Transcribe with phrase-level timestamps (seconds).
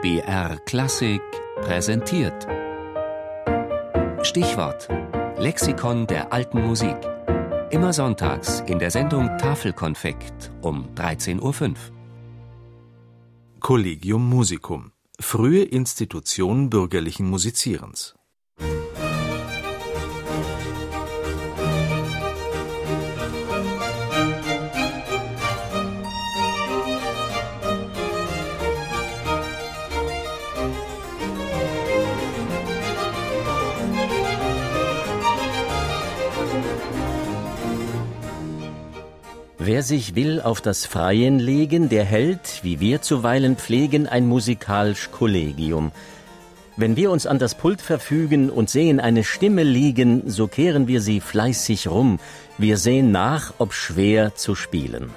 [0.00, 1.20] BR Klassik
[1.60, 2.46] präsentiert.
[4.22, 4.88] Stichwort:
[5.38, 6.96] Lexikon der alten Musik.
[7.70, 11.74] Immer sonntags in der Sendung Tafelkonfekt um 13.05 Uhr.
[13.58, 14.92] Collegium Musicum.
[15.18, 18.17] Frühe Institution bürgerlichen Musizierens.
[39.68, 45.10] Wer sich will auf das Freien legen, der hält, wie wir zuweilen pflegen, ein musikalisch
[45.12, 45.92] Kollegium.
[46.78, 51.02] Wenn wir uns an das Pult verfügen und sehen eine Stimme liegen, so kehren wir
[51.02, 52.18] sie fleißig rum,
[52.56, 55.10] wir sehen nach, ob schwer zu spielen.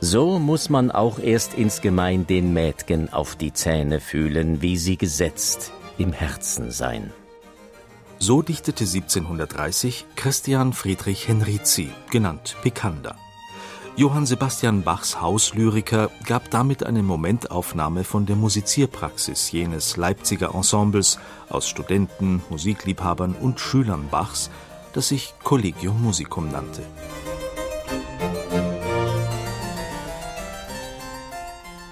[0.00, 5.72] So muss man auch erst insgemein den Mädgen auf die Zähne fühlen, wie sie gesetzt
[5.98, 7.12] im Herzen sein.
[8.18, 13.14] So dichtete 1730 Christian Friedrich Henrizi, genannt Picander.
[13.98, 21.66] Johann Sebastian Bachs Hauslyriker gab damit eine Momentaufnahme von der Musizierpraxis jenes Leipziger Ensembles aus
[21.66, 24.50] Studenten, Musikliebhabern und Schülern Bachs,
[24.92, 26.82] das sich Collegium Musicum nannte.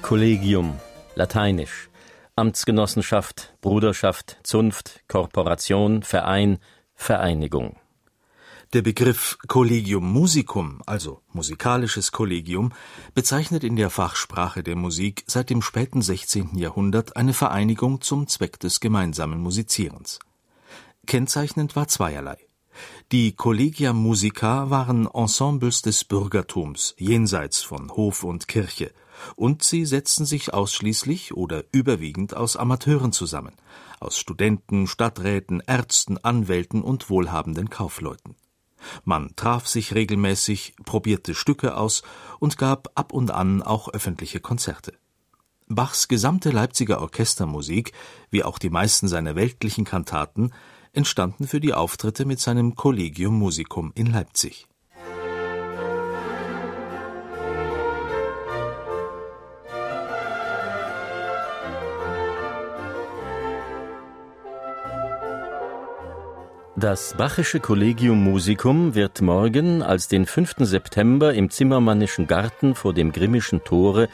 [0.03, 0.79] Collegium,
[1.15, 1.89] lateinisch.
[2.37, 6.59] Amtsgenossenschaft, Bruderschaft, Zunft, Korporation, Verein,
[6.95, 7.77] Vereinigung.
[8.75, 12.73] Der Begriff Collegium Musicum, also musikalisches Kollegium,
[13.15, 16.59] bezeichnet in der Fachsprache der Musik seit dem späten 16.
[16.59, 20.19] Jahrhundert eine Vereinigung zum Zweck des gemeinsamen Musizierens.
[21.07, 22.37] Kennzeichnend war zweierlei.
[23.13, 28.91] Die Collegia Musica waren Ensembles des Bürgertums jenseits von Hof und Kirche,
[29.37, 33.55] und sie setzten sich ausschließlich oder überwiegend aus Amateuren zusammen,
[34.01, 38.35] aus Studenten, Stadträten, Ärzten, Anwälten und wohlhabenden Kaufleuten.
[39.05, 42.03] Man traf sich regelmäßig, probierte Stücke aus
[42.39, 44.95] und gab ab und an auch öffentliche Konzerte.
[45.69, 47.93] Bachs gesamte Leipziger Orchestermusik,
[48.31, 50.53] wie auch die meisten seiner weltlichen Kantaten,
[50.93, 54.67] entstanden für die Auftritte mit seinem Collegium Musicum in Leipzig.
[66.85, 70.57] Das Bachische Collegium Musicum wird morgen als den 5.
[70.59, 74.11] September im Zimmermannischen Garten vor dem Grimmischen Tore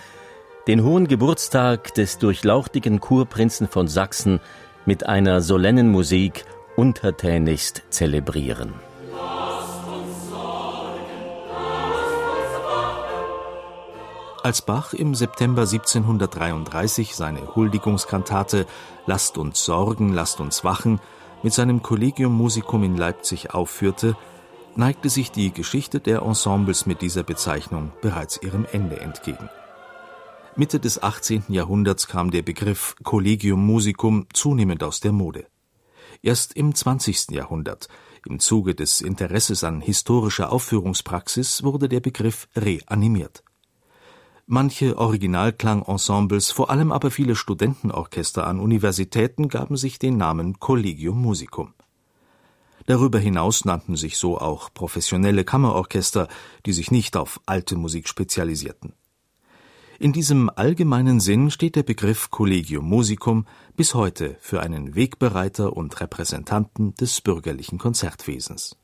[0.68, 4.38] den hohen Geburtstag des durchlauchtigen Kurprinzen von Sachsen
[4.86, 6.44] mit einer solennen Musik
[6.76, 8.72] untertänigst zelebrieren.
[14.44, 18.64] Als Bach im September 1733 seine Huldigungskantate
[19.06, 21.00] Lasst uns sorgen, lasst uns wachen
[21.42, 24.16] mit seinem Collegium Musicum in Leipzig aufführte,
[24.76, 29.48] neigte sich die Geschichte der Ensembles mit dieser Bezeichnung bereits ihrem Ende entgegen.
[30.56, 31.44] Mitte des 18.
[31.48, 35.46] Jahrhunderts kam der Begriff Collegium Musicum zunehmend aus der Mode.
[36.22, 37.30] Erst im 20.
[37.30, 37.88] Jahrhundert,
[38.26, 43.42] im Zuge des Interesses an historischer Aufführungspraxis, wurde der Begriff reanimiert.
[44.52, 51.72] Manche Originalklangensembles, vor allem aber viele Studentenorchester an Universitäten gaben sich den Namen Collegium Musicum.
[52.84, 56.26] Darüber hinaus nannten sich so auch professionelle Kammerorchester,
[56.66, 58.94] die sich nicht auf alte Musik spezialisierten.
[60.00, 63.46] In diesem allgemeinen Sinn steht der Begriff Collegium Musicum
[63.76, 68.80] bis heute für einen Wegbereiter und Repräsentanten des bürgerlichen Konzertwesens